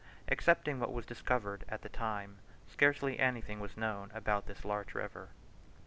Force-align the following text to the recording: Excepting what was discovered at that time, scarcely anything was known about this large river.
Excepting 0.27 0.79
what 0.79 0.91
was 0.91 1.05
discovered 1.05 1.63
at 1.69 1.83
that 1.83 1.93
time, 1.93 2.39
scarcely 2.67 3.19
anything 3.19 3.59
was 3.59 3.77
known 3.77 4.09
about 4.15 4.47
this 4.47 4.65
large 4.65 4.95
river. 4.95 5.29